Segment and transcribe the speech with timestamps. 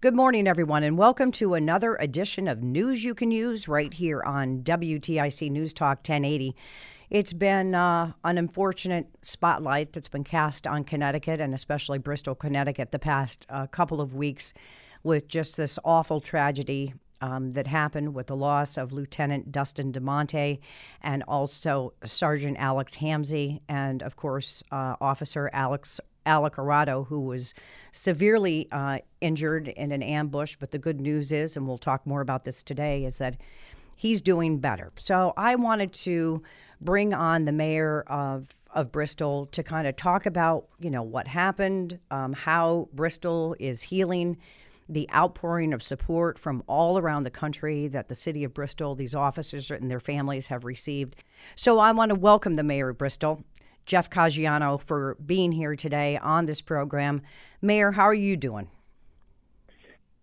[0.00, 4.22] Good morning, everyone, and welcome to another edition of News You Can Use right here
[4.22, 6.54] on WTIC News Talk 1080.
[7.08, 12.92] It's been uh, an unfortunate spotlight that's been cast on Connecticut and especially Bristol, Connecticut,
[12.92, 14.52] the past uh, couple of weeks
[15.02, 20.58] with just this awful tragedy um, that happened with the loss of Lieutenant Dustin DeMonte
[21.00, 27.54] and also Sergeant Alex Hamzy and, of course, uh, Officer Alex Alec Iurato, who was
[27.92, 30.56] severely uh, injured in an ambush.
[30.58, 33.36] But the good news is, and we'll talk more about this today, is that
[33.94, 34.92] he's doing better.
[34.96, 36.42] So I wanted to
[36.80, 41.26] bring on the mayor of of Bristol to kind of talk about you know what
[41.26, 44.36] happened, um, how Bristol is healing,
[44.88, 49.14] the outpouring of support from all around the country that the city of Bristol, these
[49.14, 51.16] officers and their families have received.
[51.54, 53.44] So I want to welcome the mayor of Bristol.
[53.86, 57.22] Jeff Caggiano for being here today on this program.
[57.62, 58.68] Mayor, how are you doing?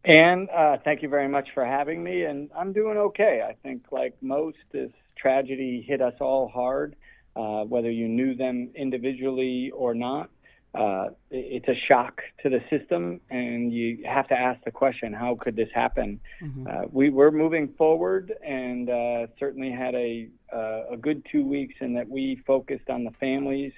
[0.05, 2.25] And uh, thank you very much for having me.
[2.25, 3.41] And I'm doing okay.
[3.47, 6.95] I think, like most, this tragedy hit us all hard,
[7.37, 10.29] uh, whether you knew them individually or not.
[10.73, 15.35] Uh, it's a shock to the system, and you have to ask the question: How
[15.35, 16.19] could this happen?
[16.41, 16.67] Mm-hmm.
[16.67, 21.75] Uh, we were moving forward, and uh, certainly had a uh, a good two weeks
[21.79, 23.71] in that we focused on the families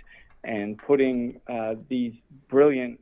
[0.45, 2.13] and putting uh, these
[2.47, 2.99] brilliant,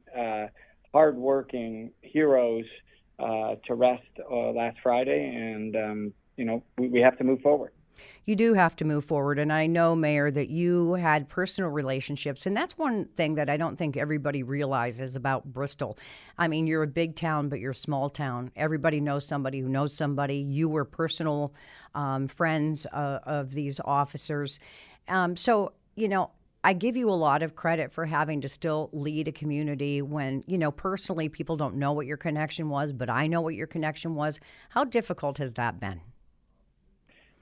[0.92, 2.66] hardworking heroes
[3.20, 7.74] to rest last Friday, and um, you know we, we have to move forward
[8.26, 9.40] you do have to move forward.
[9.40, 12.46] And I know, Mayor, that you had personal relationships.
[12.46, 15.98] And that's one thing that I don't think everybody realizes about Bristol.
[16.38, 18.52] I mean, you're a big town, but you're a small town.
[18.56, 20.38] Everybody knows somebody who knows somebody.
[20.38, 21.54] You were personal
[21.96, 24.60] um, friends uh, of these officers.
[25.08, 26.32] Um, so, you know,
[26.66, 30.46] I give you a lot of credit for having to still lead a community when,
[30.48, 33.68] you know, personally people don't know what your connection was, but I know what your
[33.68, 34.40] connection was.
[34.70, 36.00] How difficult has that been?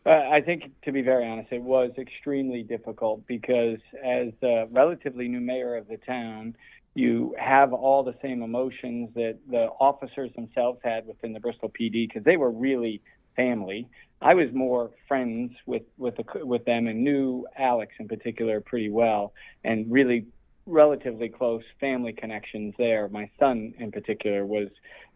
[0.06, 5.42] I think, to be very honest, it was extremely difficult because, as a relatively new
[5.42, 6.56] mayor of the town,
[6.96, 12.08] you have all the same emotions that the officers themselves had within the Bristol PD
[12.08, 13.02] because they were really
[13.36, 13.88] family.
[14.22, 18.90] I was more friends with with the, with them and knew Alex in particular pretty
[18.90, 19.34] well,
[19.64, 20.26] and really
[20.66, 23.08] relatively close family connections there.
[23.10, 24.70] My son, in particular, was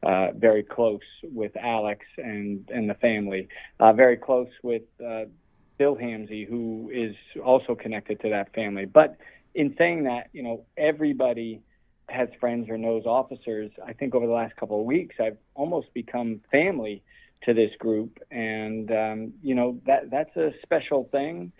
[0.04, 3.48] uh, very close with Alex and and the family.
[3.80, 5.26] Uh, very close with uh,
[5.78, 8.86] Bill Hamzy, who is also connected to that family.
[8.86, 9.18] But
[9.54, 11.62] in saying that, you know, everybody
[12.10, 13.72] has friends or knows officers.
[13.84, 17.04] I think over the last couple of weeks, I've almost become family
[17.44, 21.52] to this group, and um, you know that that's a special thing.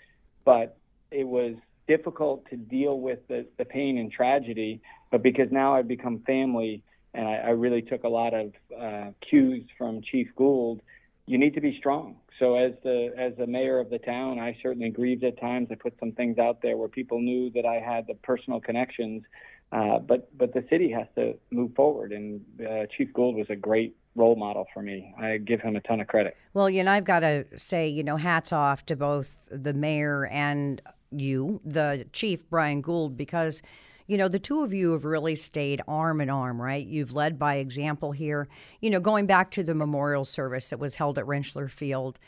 [0.44, 0.78] But
[1.12, 1.56] it was
[1.88, 4.82] difficult to deal with the, the pain and tragedy,
[5.12, 9.12] but because now I've become family and I, I really took a lot of uh,
[9.28, 10.82] cues from Chief Gould,
[11.26, 12.18] you need to be strong.
[12.40, 15.70] So as the as the mayor of the town, I certainly grieved at times.
[15.72, 19.24] I put some things out there where people knew that I had the personal connections,
[19.72, 23.56] uh, but but the city has to move forward, and uh, Chief Gould was a
[23.56, 25.14] great role model for me.
[25.18, 26.38] I give him a ton of credit.
[26.54, 30.26] Well, you know, I've got to say, you know, hats off to both the mayor
[30.28, 30.82] and
[31.20, 33.62] you, the chief, Brian Gould, because,
[34.08, 36.86] you know, the two of you have really stayed arm in arm, right?
[36.86, 38.48] You've led by example here.
[38.82, 42.20] You know, going back to the memorial service that was held at Rentschler Field,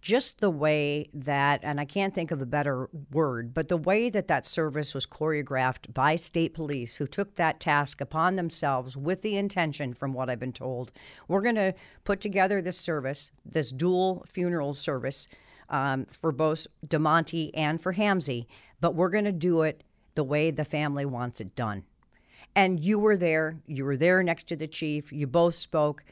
[0.00, 4.08] just the way that, and I can't think of a better word, but the way
[4.10, 9.22] that that service was choreographed by state police who took that task upon themselves with
[9.22, 10.92] the intention, from what I've been told,
[11.26, 15.26] we're going to put together this service, this dual funeral service
[15.68, 18.46] um, for both DeMonte and for Hamzy,
[18.80, 19.82] but we're going to do it
[20.14, 21.84] the way the family wants it done.
[22.54, 23.58] And you were there.
[23.66, 25.12] You were there next to the chief.
[25.12, 26.04] You both spoke.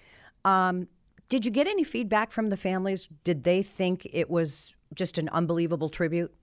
[0.45, 0.89] Um,
[1.29, 3.09] did you get any feedback from the families?
[3.25, 6.35] Did they think it was just an unbelievable tribute?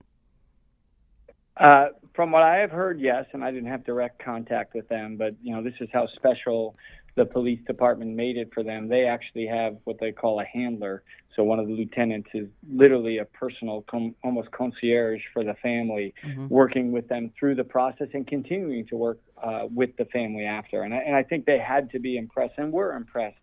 [1.56, 5.16] Uh, from what I have heard, yes, and I didn't have direct contact with them,
[5.16, 6.74] but you know, this is how special
[7.14, 8.88] the police department made it for them.
[8.88, 11.02] They actually have what they call a handler.
[11.36, 16.14] So one of the lieutenants is literally a personal, com- almost concierge for the family,
[16.26, 16.48] mm-hmm.
[16.48, 20.82] working with them through the process and continuing to work uh, with the family after.
[20.82, 23.36] And I, and I think they had to be impressed, and were impressed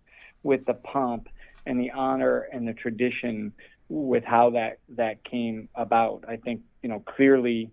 [0.44, 1.28] with the pomp
[1.66, 3.54] and the honor and the tradition
[3.90, 6.24] with how that that came about.
[6.28, 7.72] I think you know clearly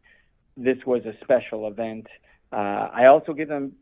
[0.57, 2.07] this was a special event.
[2.53, 3.73] Uh, I also give them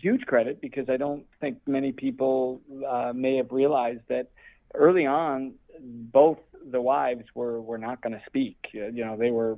[0.00, 4.30] huge credit because I don't think many people uh, may have realized that
[4.74, 6.38] early on, both
[6.70, 8.56] the wives were were not going to speak.
[8.72, 9.56] You know, they were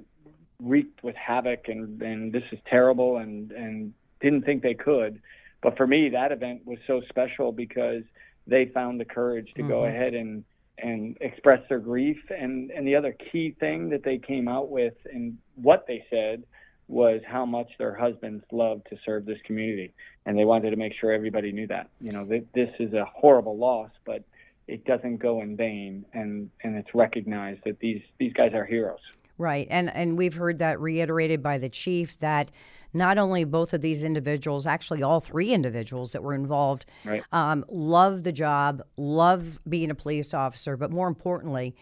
[0.62, 5.20] wreaked with havoc and and this is terrible and and didn't think they could.
[5.62, 8.02] But for me, that event was so special because
[8.46, 9.70] they found the courage to mm-hmm.
[9.70, 10.44] go ahead and
[10.78, 12.18] and express their grief.
[12.30, 16.44] And and the other key thing that they came out with and what they said
[16.88, 19.92] was how much their husbands loved to serve this community,
[20.26, 21.88] and they wanted to make sure everybody knew that.
[22.00, 24.24] You know, th- this is a horrible loss, but
[24.68, 29.00] it doesn't go in vain, and and it's recognized that these these guys are heroes.
[29.38, 32.50] Right, and and we've heard that reiterated by the chief that
[32.94, 37.24] not only both of these individuals, actually all three individuals that were involved, right.
[37.32, 41.74] um, love the job, love being a police officer, but more importantly,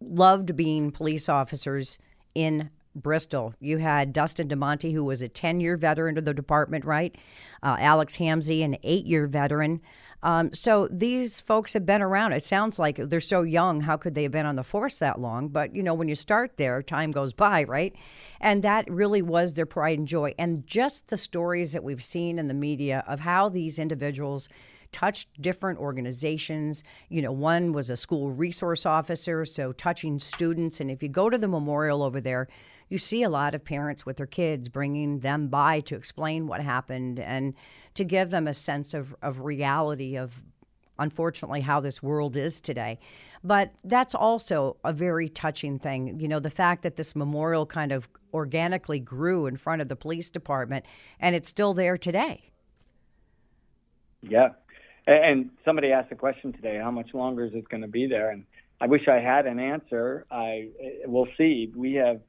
[0.00, 1.98] loved being police officers
[2.34, 3.54] in Bristol.
[3.60, 7.14] You had Dustin DeMonte, who was a 10 year veteran of the department, right?
[7.62, 9.80] Uh, Alex Hamzy, an eight year veteran.
[10.22, 12.32] Um, so these folks have been around.
[12.32, 13.82] It sounds like they're so young.
[13.82, 15.48] How could they have been on the force that long?
[15.48, 17.94] But, you know, when you start there, time goes by, right?
[18.40, 20.34] And that really was their pride and joy.
[20.38, 24.48] And just the stories that we've seen in the media of how these individuals
[24.92, 26.84] touched different organizations.
[27.10, 30.80] You know, one was a school resource officer, so touching students.
[30.80, 32.48] And if you go to the memorial over there,
[32.88, 36.60] you see a lot of parents with their kids bringing them by to explain what
[36.60, 37.54] happened and
[37.94, 40.42] to give them a sense of, of reality of
[40.98, 42.98] unfortunately how this world is today.
[43.42, 46.20] But that's also a very touching thing.
[46.20, 49.96] You know, the fact that this memorial kind of organically grew in front of the
[49.96, 50.84] police department
[51.20, 52.50] and it's still there today.
[54.22, 54.50] Yeah.
[55.06, 58.30] And somebody asked a question today how much longer is it going to be there?
[58.30, 58.44] And
[58.80, 60.24] I wish I had an answer.
[60.30, 60.68] I
[61.04, 61.70] we'll see.
[61.74, 62.20] We have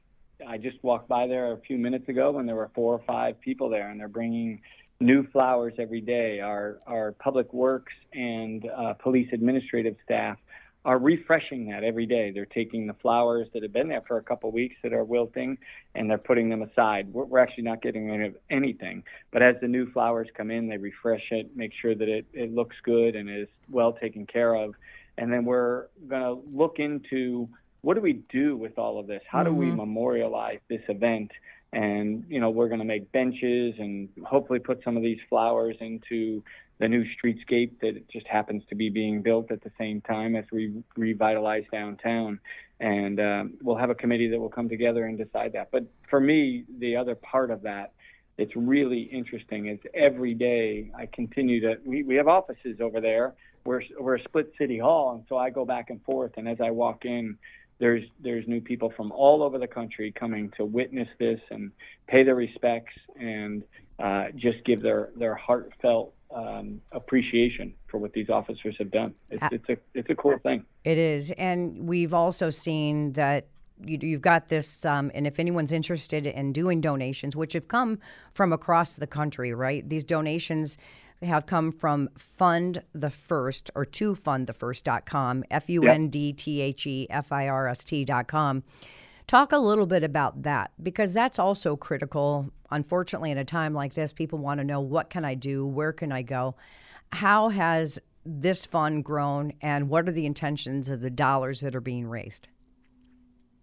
[0.48, 3.40] I just walked by there a few minutes ago and there were four or five
[3.42, 4.62] people there, and they're bringing
[5.00, 6.40] new flowers every day.
[6.40, 10.38] Our our public works and uh, police administrative staff
[10.86, 12.32] are refreshing that every day.
[12.32, 15.58] They're taking the flowers that have been there for a couple weeks that are wilting
[15.96, 17.12] and they're putting them aside.
[17.12, 19.04] We're, we're actually not getting rid of anything,
[19.34, 22.54] but as the new flowers come in, they refresh it, make sure that it, it
[22.54, 24.76] looks good and is well taken care of.
[25.18, 27.50] And then we're going to look into
[27.86, 29.22] what do we do with all of this?
[29.30, 29.60] How do mm-hmm.
[29.60, 31.30] we memorialize this event?
[31.72, 35.76] And you know, we're going to make benches and hopefully put some of these flowers
[35.80, 36.42] into
[36.80, 40.46] the new streetscape that just happens to be being built at the same time as
[40.52, 42.40] we revitalize downtown.
[42.80, 45.70] And um, we'll have a committee that will come together and decide that.
[45.72, 47.92] But for me, the other part of that
[48.38, 53.34] it's really interesting is every day I continue to we, we have offices over there.
[53.64, 56.58] We're we're a split city hall and so I go back and forth and as
[56.60, 57.38] I walk in
[57.80, 61.72] there's there's new people from all over the country coming to witness this and
[62.08, 63.64] pay their respects and
[64.00, 69.14] uh, just give their their heartfelt um, appreciation for what these officers have done.
[69.30, 70.66] It's, it's a it's a cool thing.
[70.84, 73.48] It is, and we've also seen that
[73.84, 78.00] you, have got this, um, and if anyone's interested in doing donations, which have come
[78.34, 79.88] from across the country, right?
[79.88, 80.78] These donations
[81.22, 86.88] have come from Fund the First or to fundthefirst.com, F U N D T H
[86.88, 88.64] E F I R S T.com.
[89.28, 92.52] Talk a little bit about that because that's also critical.
[92.70, 95.66] Unfortunately, in a time like this, people want to know what can I do?
[95.66, 96.56] Where can I go?
[97.12, 101.82] How has this fund grown and what are the intentions of the dollars that are
[101.82, 102.50] being raised?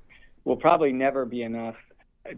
[0.43, 1.75] will probably never be enough,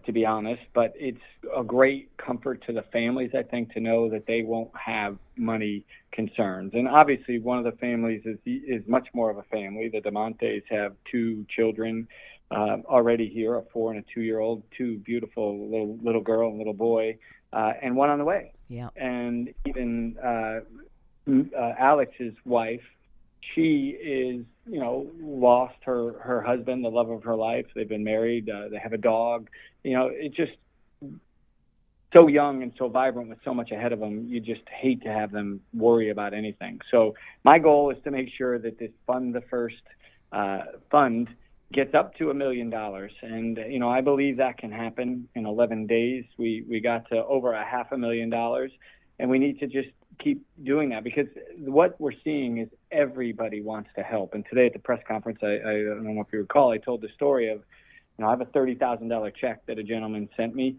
[0.04, 1.18] to be honest, but it's
[1.56, 5.86] a great comfort to the families, I think, to know that they won't have money
[6.12, 6.72] concerns.
[6.74, 9.88] And obviously, one of the families is, is much more of a family.
[9.88, 12.06] The DeMontes have two children
[12.50, 16.74] uh, already here, a four and a two-year-old, two beautiful little little girl and little
[16.74, 17.18] boy,
[17.52, 18.52] uh, and one on the way.
[18.68, 18.88] Yeah.
[18.96, 20.60] And even uh,
[21.28, 22.82] uh, Alex's wife,
[23.54, 27.66] she is, you know, lost her her husband, the love of her life.
[27.74, 28.48] They've been married.
[28.48, 29.48] Uh, they have a dog.
[29.82, 30.52] You know, it just
[32.12, 35.08] so young and so vibrant with so much ahead of them, you just hate to
[35.08, 36.80] have them worry about anything.
[36.90, 39.82] So my goal is to make sure that this fund the first
[40.32, 40.60] uh,
[40.90, 41.28] fund
[41.72, 45.46] gets up to a million dollars, and you know I believe that can happen in
[45.46, 46.24] 11 days.
[46.38, 48.70] We we got to over a half a million dollars,
[49.18, 49.88] and we need to just
[50.22, 51.26] keep doing that because
[51.58, 54.34] what we're seeing is everybody wants to help.
[54.34, 57.02] And today at the press conference, I, I don't know if you recall, I told
[57.02, 60.28] the story of, you know, I have a thirty thousand dollar check that a gentleman
[60.36, 60.76] sent me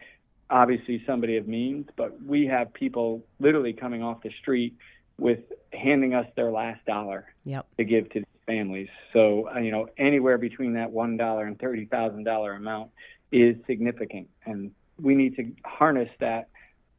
[0.49, 4.75] obviously somebody of means, but we have people literally coming off the street
[5.19, 5.39] with
[5.73, 7.65] handing us their last dollar yep.
[7.77, 8.89] to give to these families.
[9.13, 12.91] So, uh, you know, anywhere between that $1 and $30,000 amount
[13.31, 14.29] is significant.
[14.45, 14.71] And
[15.01, 16.49] we need to harness that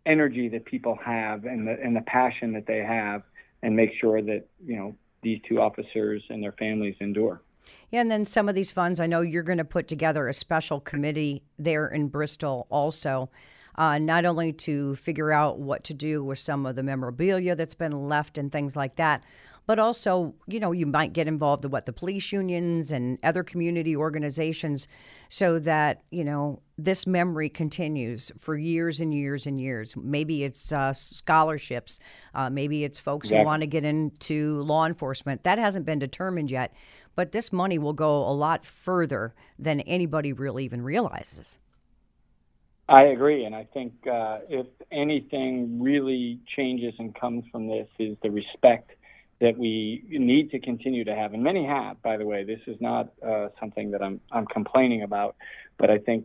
[0.06, 3.22] energy that people have and the, and the passion that they have
[3.62, 7.42] and make sure that, you know, these two officers and their families endure.
[7.90, 10.32] Yeah, and then some of these funds, I know you're going to put together a
[10.32, 13.30] special committee there in Bristol also,
[13.78, 17.75] uh, not only to figure out what to do with some of the memorabilia that's
[17.75, 19.23] been left and things like that,
[19.66, 23.44] but also, you know, you might get involved in what the police unions and other
[23.44, 24.88] community organizations
[25.28, 29.94] so that, you know, this memory continues for years and years and years.
[29.94, 32.00] Maybe it's uh, scholarships,
[32.35, 35.44] uh, maybe it's folks who want to get into law enforcement.
[35.44, 36.75] That hasn't been determined yet
[37.14, 41.58] but this money will go a lot further than anybody really even realizes.
[42.88, 48.16] I agree, and I think uh, if anything really changes and comes from this is
[48.23, 48.92] the respect
[49.40, 52.00] that we need to continue to have, and many have.
[52.02, 55.37] By the way, this is not uh, something that I'm I'm complaining about,
[55.78, 56.25] but I think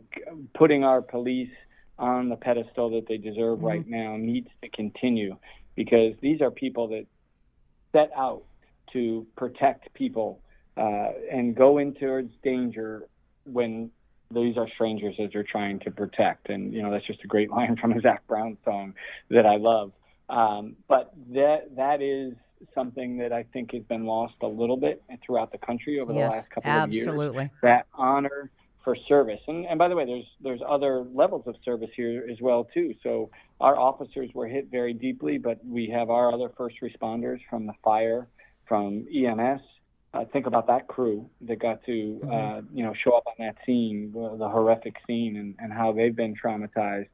[0.54, 1.52] putting our police
[1.98, 3.66] on the pedestal that they deserve mm-hmm.
[3.66, 5.36] right now needs to continue
[5.76, 7.06] because these are people that
[7.92, 8.42] set out
[8.92, 10.40] to protect people
[10.76, 13.02] uh, and go into danger
[13.44, 13.90] when
[14.42, 16.48] these are strangers that you're trying to protect.
[16.48, 18.94] And you know that's just a great line from a Zac Brown song
[19.30, 19.92] that I love.
[20.28, 22.34] Um, but that that is
[22.74, 26.30] something that I think has been lost a little bit throughout the country over yes,
[26.30, 26.88] the last couple absolutely.
[26.88, 27.08] of years.
[27.08, 27.50] Absolutely.
[27.62, 28.50] That honor
[28.84, 29.40] for service.
[29.48, 32.94] And, and by the way, there's there's other levels of service here as well too.
[33.02, 37.66] So our officers were hit very deeply, but we have our other first responders from
[37.66, 38.28] the fire,
[38.66, 39.62] from EMS,
[40.14, 42.30] uh, think about that crew that got to mm-hmm.
[42.30, 45.92] uh, you know show up on that scene, the, the horrific scene, and, and how
[45.92, 47.08] they've been traumatized.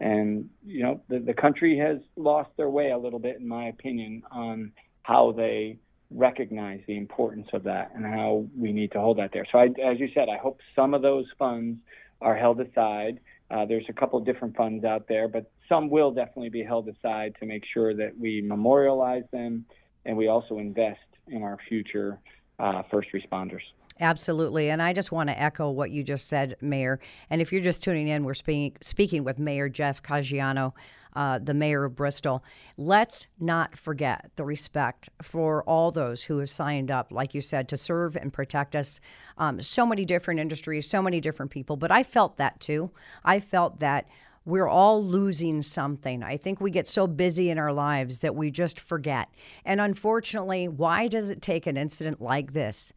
[0.00, 3.66] And you know the the country has lost their way a little bit, in my
[3.66, 5.78] opinion, on how they
[6.10, 9.46] recognize the importance of that and how we need to hold that there.
[9.50, 11.78] So, I, as you said, I hope some of those funds
[12.20, 13.18] are held aside.
[13.50, 16.88] Uh, there's a couple of different funds out there, but some will definitely be held
[16.88, 19.64] aside to make sure that we memorialize them
[20.04, 22.18] and we also invest in our future
[22.58, 23.62] uh, first responders.
[24.00, 24.70] Absolutely.
[24.70, 26.98] And I just want to echo what you just said, Mayor.
[27.30, 30.72] And if you're just tuning in, we're speaking, speaking with Mayor Jeff Caggiano,
[31.14, 32.42] uh, the mayor of Bristol.
[32.76, 37.68] Let's not forget the respect for all those who have signed up, like you said,
[37.68, 39.00] to serve and protect us.
[39.38, 41.76] Um, so many different industries, so many different people.
[41.76, 42.90] But I felt that too.
[43.24, 44.08] I felt that
[44.46, 46.22] we're all losing something.
[46.22, 49.28] I think we get so busy in our lives that we just forget.
[49.64, 52.92] And unfortunately, why does it take an incident like this,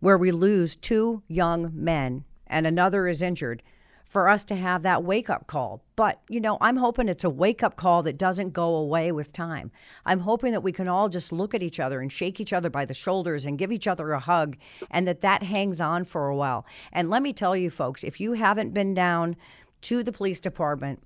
[0.00, 3.62] where we lose two young men and another is injured,
[4.06, 5.82] for us to have that wake up call?
[5.96, 9.32] But, you know, I'm hoping it's a wake up call that doesn't go away with
[9.32, 9.72] time.
[10.06, 12.70] I'm hoping that we can all just look at each other and shake each other
[12.70, 14.56] by the shoulders and give each other a hug
[14.90, 16.64] and that that hangs on for a while.
[16.92, 19.36] And let me tell you, folks, if you haven't been down,
[19.86, 21.00] to the police department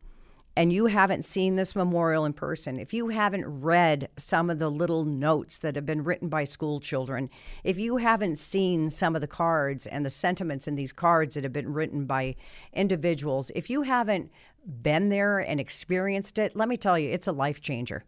[0.57, 4.71] and you haven't seen this memorial in person, if you haven't read some of the
[4.71, 7.29] little notes that have been written by school children,
[7.63, 11.45] if you haven't seen some of the cards and the sentiments in these cards that
[11.45, 12.35] have been written by
[12.73, 14.31] individuals, if you haven't
[14.83, 18.05] been there and experienced it, let me tell you, it's a life changer.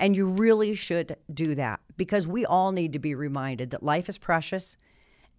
[0.00, 4.08] And you really should do that because we all need to be reminded that life
[4.08, 4.78] is precious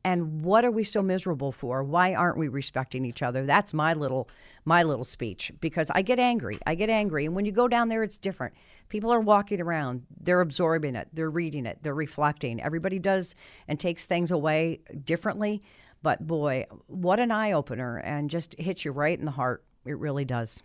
[0.03, 1.83] and what are we so miserable for?
[1.83, 3.45] Why aren't we respecting each other?
[3.45, 4.29] That's my little
[4.65, 6.57] my little speech because i get angry.
[6.65, 7.25] I get angry.
[7.25, 8.53] And when you go down there it's different.
[8.87, 10.03] People are walking around.
[10.21, 11.09] They're absorbing it.
[11.13, 11.79] They're reading it.
[11.81, 12.61] They're reflecting.
[12.61, 13.35] Everybody does
[13.67, 15.61] and takes things away differently.
[16.01, 19.63] But boy what an eye opener and just hits you right in the heart.
[19.85, 20.63] It really does.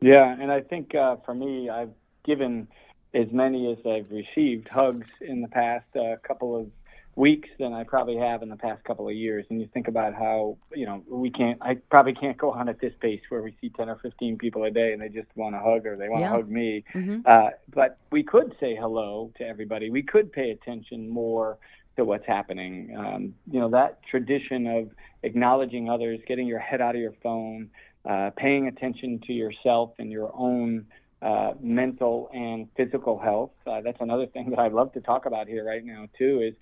[0.00, 1.92] Yeah and i think uh, for me i've
[2.24, 2.68] given
[3.14, 6.70] as many as i've received hugs in the past a couple of
[7.18, 9.44] weeks than I probably have in the past couple of years.
[9.50, 12.80] And you think about how, you know, we can't, I probably can't go on at
[12.80, 15.56] this pace where we see 10 or 15 people a day and they just want
[15.56, 16.30] to hug or they want to Yeah.
[16.30, 16.84] hug me.
[16.94, 17.20] Mm-hmm.
[17.26, 19.90] Uh, but we could say hello to everybody.
[19.90, 21.58] We could pay attention more
[21.96, 22.94] to what's happening.
[22.96, 24.90] Um, you know, that tradition of
[25.24, 27.68] acknowledging others, getting your head out of your phone,
[28.08, 30.86] uh, paying attention to yourself and your own
[31.20, 33.50] uh, mental and physical health.
[33.66, 36.40] Uh, that's another thing that I'd love to talk about here right now too.
[36.40, 36.54] Is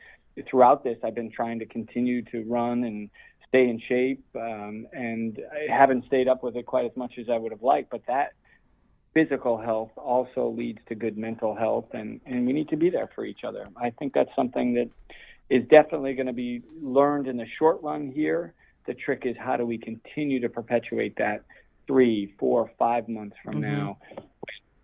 [0.48, 3.10] throughout this, I've been trying to continue to run and
[3.48, 7.28] stay in shape, um, and I haven't stayed up with it quite as much as
[7.30, 7.90] I would have liked.
[7.90, 8.32] But that
[9.14, 13.08] physical health also leads to good mental health, and and we need to be there
[13.14, 13.68] for each other.
[13.76, 14.90] I think that's something that
[15.48, 18.52] is definitely going to be learned in the short run here.
[18.86, 21.44] The trick is how do we continue to perpetuate that
[21.86, 23.60] three, four, five months from Mhm.
[23.60, 23.98] now,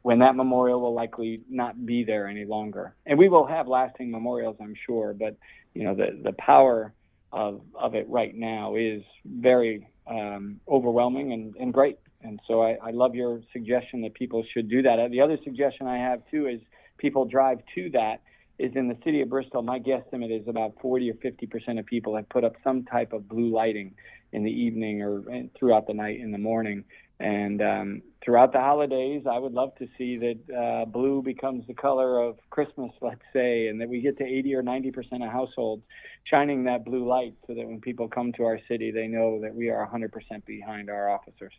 [0.02, 2.94] when that memorial will likely not be there any longer.
[3.06, 5.37] And we will have lasting memorials, I'm sure, but
[5.75, 6.92] you know the the power
[7.32, 11.99] of of it right now is very um, overwhelming and, and great.
[12.23, 14.99] And so I, I love your suggestion that people should do that.
[14.99, 16.61] Uh, The other suggestion I have too is
[16.99, 18.23] people drive to that
[18.59, 19.62] is in the city of Bristol.
[19.62, 23.12] My guesstimate is about 40 or 50 percent of people have put up some type
[23.12, 23.94] of blue lighting
[24.32, 25.23] in the evening or
[25.59, 26.85] throughout the night in the morning.
[27.23, 31.75] And um, throughout the holidays, I would love to see that uh, blue becomes the
[31.75, 35.31] color of Christmas, let's say, and that we get to 80 or 90 percent of
[35.31, 35.83] households
[36.25, 39.55] shining that blue light so that when people come to our city, they know that
[39.55, 41.52] we are 100 percent behind our officers.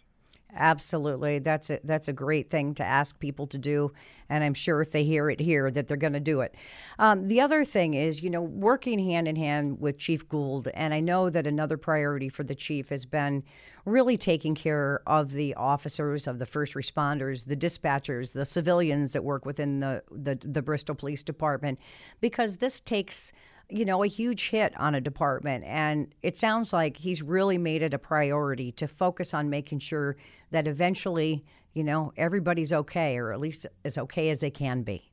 [0.56, 3.92] Absolutely, that's a that's a great thing to ask people to do,
[4.30, 6.54] and I'm sure if they hear it here, that they're going to do it.
[7.00, 10.94] Um, the other thing is, you know, working hand in hand with Chief Gould, and
[10.94, 13.44] I know that another priority for the chief has been
[13.86, 19.24] really taking care of the officers, of the first responders, the dispatchers, the civilians that
[19.24, 21.80] work within the the, the Bristol Police Department,
[22.22, 23.34] because this takes
[23.70, 25.64] you know, a huge hit on a department.
[25.66, 30.16] And it sounds like he's really made it a priority to focus on making sure
[30.52, 31.44] that eventually,
[31.74, 35.10] you know, everybody's okay, or at least as okay as they can be.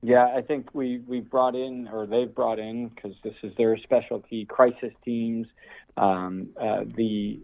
[0.00, 3.76] Yeah, I think we we brought in, or they've brought in, because this is their
[3.78, 5.48] specialty, crisis teams,
[5.98, 7.40] um, uh, the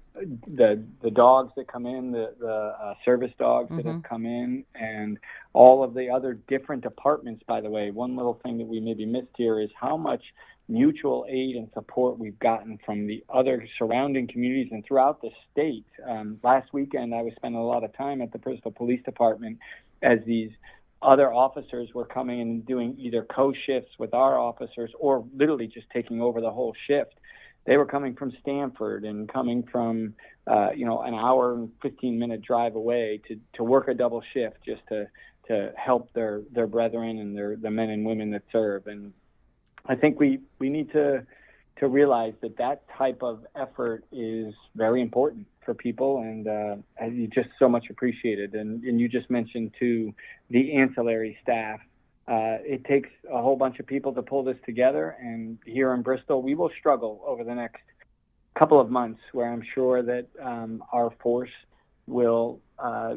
[0.47, 4.65] the the dogs that come in, the the uh, service dogs that have come in,
[4.75, 5.19] and
[5.53, 7.43] all of the other different departments.
[7.47, 10.23] By the way, one little thing that we maybe missed here is how much
[10.69, 15.85] mutual aid and support we've gotten from the other surrounding communities and throughout the state.
[16.09, 19.59] Um, last weekend, I was spending a lot of time at the Bristol Police Department
[20.03, 20.51] as these
[21.03, 25.87] other officers were coming and doing either co shifts with our officers or literally just
[25.93, 27.15] taking over the whole shift.
[27.67, 30.15] They were coming from Stamford and coming from,
[30.47, 34.23] uh, you know, an hour and 15 minute drive away to, to work a double
[34.35, 35.09] shift just to,
[35.49, 38.87] to help their, their brethren and their, the men and women that serve.
[38.87, 39.13] And
[39.87, 41.27] I think we, we need to,
[41.79, 47.27] to realize that that type of effort is very important for people and uh, you
[47.29, 48.55] just so much appreciated.
[48.55, 50.15] And, and you just mentioned too
[50.51, 51.81] the ancillary staff.
[52.27, 56.03] Uh, it takes a whole bunch of people to pull this together, and here in
[56.03, 57.83] Bristol, we will struggle over the next
[58.59, 61.51] couple of months, where I'm sure that um, our force
[62.07, 63.17] will uh,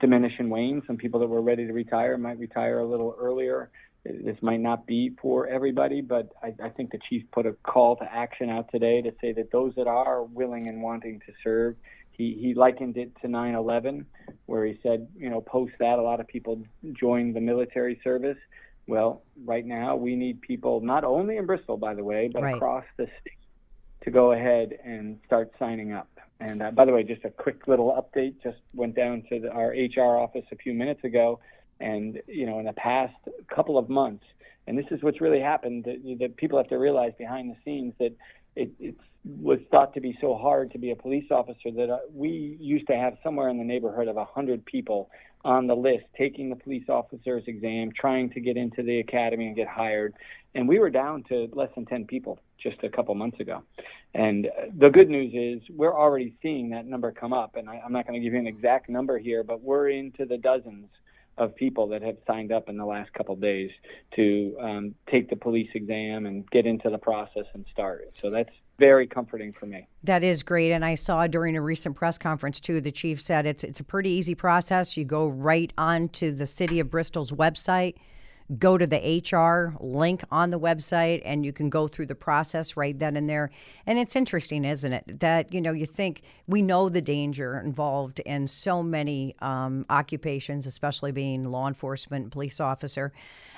[0.00, 0.82] diminish and wane.
[0.86, 3.70] Some people that were ready to retire might retire a little earlier.
[4.04, 7.96] This might not be for everybody, but I, I think the chief put a call
[7.96, 11.76] to action out today to say that those that are willing and wanting to serve,
[12.16, 14.04] he, he likened it to 9/11,
[14.46, 18.38] where he said, you know, post that a lot of people joined the military service.
[18.86, 22.54] Well, right now we need people not only in Bristol, by the way, but Right.
[22.54, 23.38] across the state
[24.02, 26.08] to go ahead and start signing up.
[26.40, 28.34] And uh, by the way, just a quick little update.
[28.42, 31.40] Just went down to the, our HR office a few minutes ago,
[31.80, 33.14] and you know, in the past
[33.54, 34.24] couple of months,
[34.66, 35.84] and this is what's really happened.
[35.84, 38.14] That, that people have to realize behind the scenes that
[38.56, 41.98] it, it was thought to be so hard to be a police officer that uh,
[42.12, 45.10] we used to have somewhere in the neighborhood of a hundred people
[45.44, 49.56] on the list taking the police officer's exam, trying to get into the academy and
[49.56, 50.14] get hired.
[50.54, 53.62] And we were down to less than 10 people just a couple months ago.
[54.14, 57.56] And uh, the good news is we're already seeing that number come up.
[57.56, 60.24] And I, I'm not going to give you an exact number here, but we're into
[60.24, 60.88] the dozens
[61.36, 63.70] of people that have signed up in the last couple days
[64.14, 68.08] to um, take the police exam and get into the process and start.
[68.20, 69.86] So that's very comforting for me.
[70.02, 72.80] That is great, and I saw during a recent press conference too.
[72.80, 74.96] The chief said it's it's a pretty easy process.
[74.96, 77.94] You go right onto the city of Bristol's website,
[78.58, 82.76] go to the HR link on the website and you can go through the process
[82.76, 83.50] right then and there.
[83.86, 85.20] And it's interesting, isn't it?
[85.20, 90.66] That, you know, you think we know the danger involved in so many um, occupations,
[90.66, 93.12] especially being law enforcement, police officer.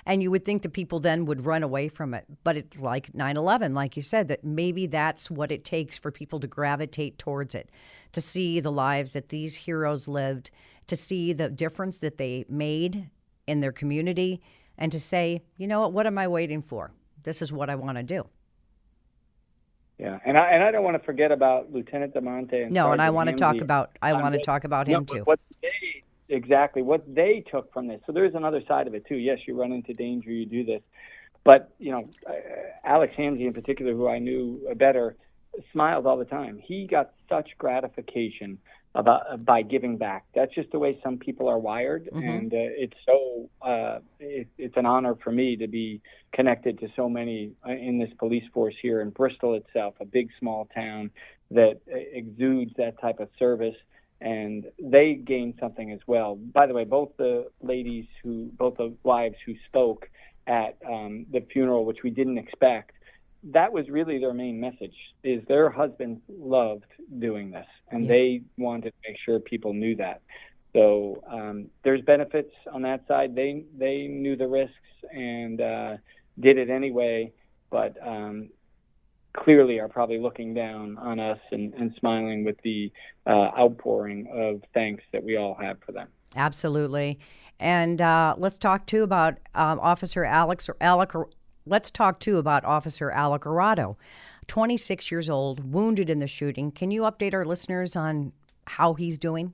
[0.06, 2.24] And you would think that people then would run away from it.
[2.44, 6.12] But it's like 9 11, like you said, that maybe that's what it takes for
[6.12, 7.70] people to gravitate towards it,
[8.12, 10.50] to see the lives that these heroes lived,
[10.86, 13.10] to see the difference that they made
[13.46, 14.40] in their community
[14.78, 16.92] and to say, you know what, what am I waiting for?
[17.24, 18.26] This is what I want to do.
[19.98, 22.64] Yeah, and I and I don't want to forget about Lieutenant DeMonte.
[22.64, 24.88] And no, Sergeant and I want to talk about I Um, want to talk about
[24.88, 25.22] no, him but too.
[25.24, 25.68] What they
[26.28, 28.00] exactly what they took from this.
[28.06, 29.16] So there's another side of it too.
[29.16, 30.82] Yes, you run into danger, you do this,
[31.44, 32.32] but you know, uh,
[32.84, 35.16] Alex Hamzy in particular, who I knew better,
[35.72, 36.58] smiled all the time.
[36.62, 38.58] He got such gratification
[38.94, 40.24] about uh, by giving back.
[40.34, 42.38] That's just the way some people are wired, Mhm.
[42.38, 46.00] and uh, it's so uh, it, it's an honor for me to be
[46.32, 50.30] connected to so many uh, in this police force here in Bristol itself, a big
[50.38, 51.10] small town
[51.50, 53.76] that exudes that type of service
[54.20, 56.36] and they gained something as well.
[56.36, 60.08] By the way, both the ladies who, both the wives who spoke
[60.46, 62.92] at um, the funeral, which we didn't expect,
[63.52, 66.84] that was really their main message: is their husbands loved
[67.18, 68.08] doing this, and Yeah.
[68.08, 70.22] they wanted to make sure people knew that.
[70.72, 73.34] So um, there's benefits on that side.
[73.34, 74.74] They they knew the risks
[75.12, 75.96] and uh,
[76.38, 77.32] did it anyway,
[77.70, 78.48] but um,
[79.36, 82.92] clearly are probably looking down on us and, and smiling with the
[83.26, 86.08] uh, outpouring of thanks that we all have for them.
[86.34, 87.18] Absolutely.
[87.58, 91.12] And uh, let's talk too about um, Officer Alex or Alec.
[91.64, 93.96] Let's talk too about Officer Alec Iurato,
[94.46, 96.70] 26 years old, wounded in the shooting.
[96.70, 98.32] Can you update our listeners on
[98.66, 99.52] how he's doing?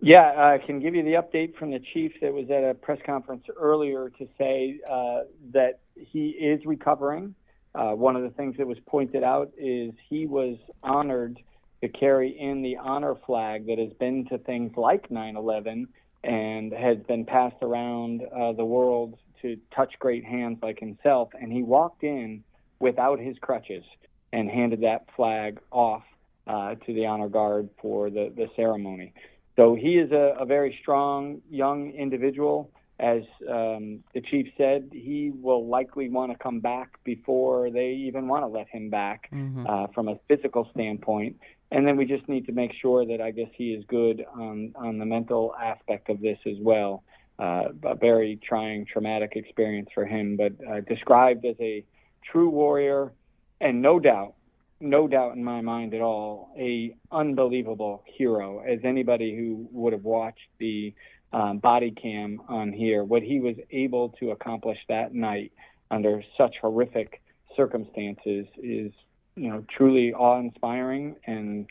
[0.00, 3.00] Yeah, I can give you the update from the chief that was at a press
[3.04, 7.34] conference earlier to say uh, that he is recovering.
[7.78, 11.38] Uh, one of the things that was pointed out is he was honored
[11.80, 15.86] to carry in the honor flag that has been to things like 9 11
[16.24, 21.28] and has been passed around uh, the world to touch great hands like himself.
[21.40, 22.42] And he walked in
[22.80, 23.84] without his crutches
[24.32, 26.02] and handed that flag off
[26.48, 29.12] uh, to the honor guard for the, the ceremony.
[29.54, 32.72] So he is a, a very strong young individual.
[33.00, 38.26] As um, the chief said, he will likely want to come back before they even
[38.26, 39.28] want to let him back
[39.68, 41.36] uh, from a physical standpoint.
[41.70, 44.72] And then we just need to make sure that I guess he is good on,
[44.74, 47.04] on the mental aspect of this as well.
[47.38, 51.84] Uh, a very trying, traumatic experience for him, but uh, described as a
[52.32, 53.12] true warrior,
[53.60, 54.34] and no doubt,
[54.80, 58.60] no doubt in my mind at all, a unbelievable hero.
[58.60, 60.94] As anybody who would have watched the
[61.32, 65.52] um, body cam on here, what he was able to accomplish that night
[65.90, 67.20] under such horrific
[67.56, 68.92] circumstances is,
[69.36, 71.68] you know, truly awe-inspiring and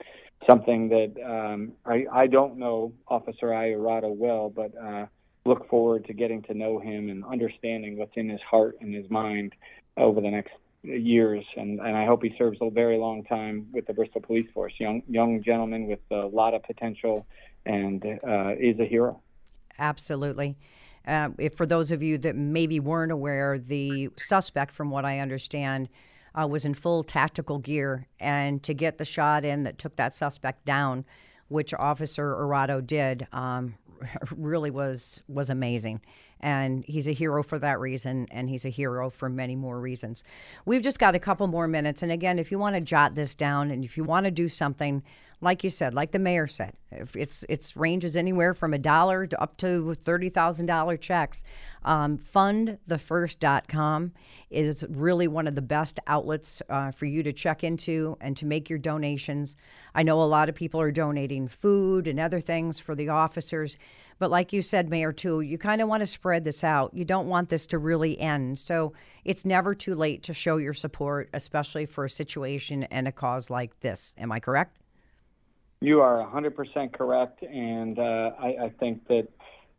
[0.49, 5.05] something that um, I, I don't know Officer Iurato well, but uh,
[5.45, 9.09] look forward to getting to know him and understanding what's in his heart and his
[9.09, 9.53] mind
[9.95, 10.51] over the next
[10.83, 11.43] years.
[11.55, 14.73] And, and I hope he serves a very long time with the Bristol Police Force.
[14.77, 17.25] Young young gentleman with a lot of potential
[17.65, 19.21] and uh, is a hero.
[19.79, 20.57] Absolutely.
[21.05, 25.19] Uh, if for those of you that maybe weren't aware, the suspect, from what I
[25.19, 25.87] understand,
[26.35, 30.13] uh, was in full tactical gear, and to get the shot in that took that
[30.13, 31.05] suspect down,
[31.47, 33.75] which Officer Iurato did, um,
[34.35, 36.01] really was was amazing.
[36.39, 40.23] And he's a hero for that reason, and he's a hero for many more reasons.
[40.65, 43.33] We've just got a couple more minutes, and again, if you want to jot this
[43.35, 45.03] down, and if you want to do something,
[45.39, 49.27] like you said, like the mayor said, if it's it's ranges anywhere from a dollar
[49.27, 51.43] to up to thirty thousand dollar checks.
[51.85, 54.13] Um, fundthefirst.com
[54.49, 58.45] is really one of the best outlets uh, for you to check into and to
[58.45, 59.55] make your donations.
[59.93, 63.77] I know a lot of people are donating food and other things for the officers,
[64.19, 66.93] but like you said, Mayor, too, you kind of want to spread this out.
[66.93, 68.57] You don't want this to really end.
[68.57, 73.11] So it's never too late to show your support, especially for a situation and a
[73.11, 74.13] cause like this.
[74.17, 74.79] Am I correct?
[75.79, 79.27] You are 100% correct, and uh, I, I think that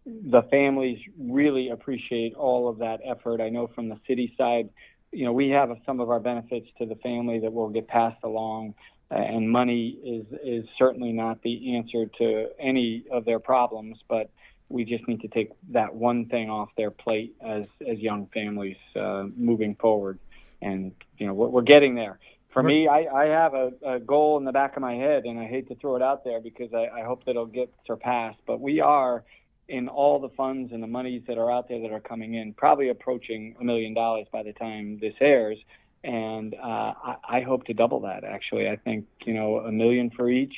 [0.07, 3.40] the families really appreciate all of that effort.
[3.40, 4.70] I know from the city side,
[5.11, 8.22] you know, we have some of our benefits to the family that will get passed
[8.22, 8.74] along,
[9.10, 14.30] and money is is certainly not the answer to any of their problems, but
[14.68, 18.76] we just need to take that one thing off their plate as as young families
[18.96, 20.18] uh, moving forward,
[20.60, 22.18] and you know, we're, we're getting there
[22.52, 25.38] for me, I, I have a, a, goal in the back of my head, and
[25.38, 28.38] I hate to throw it out there because I, I hope that it'll get surpassed.
[28.46, 29.22] But we are
[29.68, 32.54] in all the funds and the monies that are out there that are coming in,
[32.54, 35.58] probably approaching a million dollars by the time this airs.
[36.04, 38.24] And uh, I, I hope to double that.
[38.24, 40.54] Actually, I think you know a million for each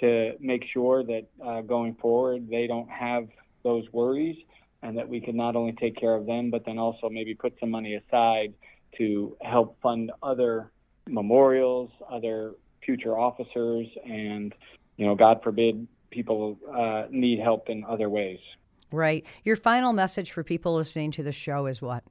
[0.00, 3.28] to make sure that uh, going forward they don't have
[3.62, 4.36] those worries,
[4.82, 7.54] and that we can not only take care of them, but then also maybe put
[7.60, 8.54] some money aside
[8.98, 10.70] to help fund other
[11.06, 14.54] memorials, other future officers, and
[14.96, 18.38] you know, God forbid, people uh, need help in other ways.
[18.92, 19.24] Right.
[19.44, 22.04] Your final message for people listening to the show is what?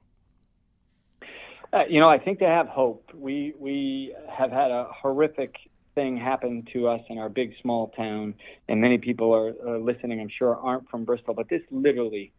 [1.72, 3.10] Uh, you know, I think they have hope.
[3.14, 5.54] We we have had a horrific
[5.94, 8.34] thing happen to us in our big small town,
[8.68, 10.20] and many people are, are listening.
[10.20, 12.32] I'm sure aren't from Bristol, but this literally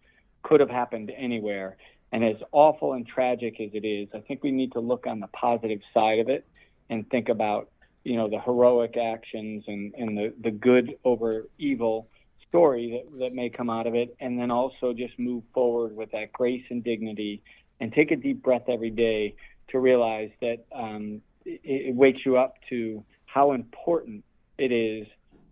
[0.44, 1.78] could have happened anywhere.
[2.12, 5.22] And as awful and tragic as it is, I think we need to look on
[5.22, 6.46] the positive side of it
[6.90, 7.70] and think about
[8.04, 12.08] you know the heroic actions and, and the, the good over evil
[12.50, 16.12] story that, that may come out of it and then also just move forward with
[16.12, 17.42] that grace and dignity
[17.82, 19.36] and take a deep breath every day
[19.70, 24.24] to realize that um, it, it wakes you up to how important
[24.58, 25.08] it is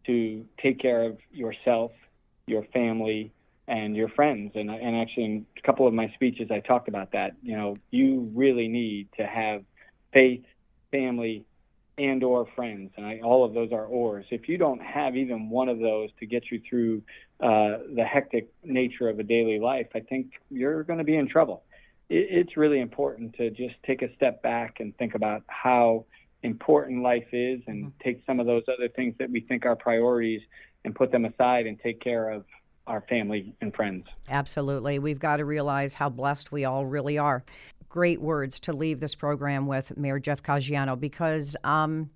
[0.05, 1.91] to take care of yourself,
[2.45, 3.33] your family,
[3.67, 4.51] and your friends.
[4.55, 7.31] And, and actually, in a couple of my speeches, I talked about that.
[7.41, 9.63] You know, you really need to have
[10.13, 10.43] faith,
[10.91, 11.45] family,
[11.99, 15.49] and or friends and I, all of those are ors if you don't have even
[15.49, 17.03] one of those to get you through
[17.41, 21.27] uh, the hectic nature of a daily life i think you're going to be in
[21.27, 21.63] trouble
[22.09, 26.05] it's really important to just take a step back and think about how
[26.43, 28.03] important life is and mm-hmm.
[28.03, 30.41] take some of those other things that we think are priorities
[30.85, 32.45] and put them aside and take care of
[32.87, 34.05] our family and friends.
[34.29, 34.97] Absolutely.
[34.97, 37.43] We've got to realize how blessed we all really are
[37.89, 42.09] great words to leave this program with, Mayor Jeff Caggiano, because um,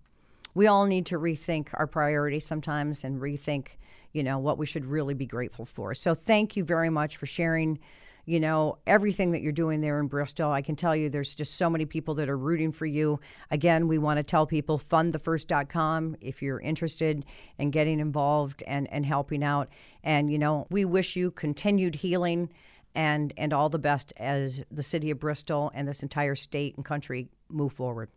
[0.53, 3.69] we all need to rethink our priorities sometimes and rethink,
[4.13, 5.95] you know, what we should really be grateful for.
[5.95, 7.79] So thank you very much for sharing,
[8.25, 10.51] you know, everything that you're doing there in Bristol.
[10.51, 13.19] I can tell you there's just so many people that are rooting for you.
[13.51, 17.25] Again, we want to tell people fundthefirst.com if you're interested
[17.57, 19.69] in getting involved and, and helping out.
[20.03, 22.49] And, you know, we wish you continued healing
[22.95, 26.85] and and all the best as the city of Bristol and this entire state and
[26.85, 28.09] country move forward.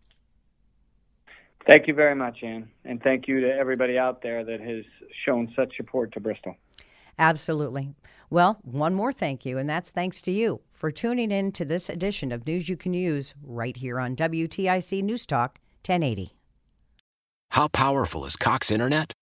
[1.67, 4.85] Thank you very much, Ann, and thank you to everybody out there that has
[5.25, 6.55] shown such support to Bristol.
[7.19, 7.95] Absolutely.
[8.29, 11.89] Well, one more thank you, and that's thanks to you for tuning in to this
[11.89, 16.33] edition of News You Can Use right here on WTIC News Talk 1080.
[17.53, 19.13] How powerful is Cox Internet?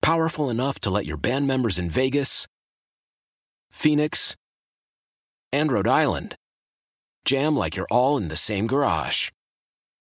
[0.00, 2.46] Powerful enough to let your band members in Vegas,
[3.70, 4.34] Phoenix,
[5.52, 6.36] and Rhode Island.
[7.24, 9.28] Jam like you're all in the same garage.